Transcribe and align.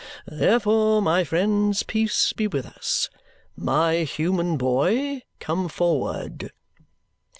Therefore, 0.25 0.99
my 0.99 1.23
friends, 1.23 1.83
peace 1.83 2.33
be 2.33 2.47
with 2.47 2.65
us! 2.65 3.07
My 3.55 3.97
human 3.97 4.57
boy, 4.57 5.21
come 5.39 5.69
forward!" 5.69 6.51